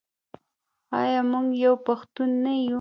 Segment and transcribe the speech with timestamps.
[1.01, 2.69] آیا موږ یو پښتون نه یو؟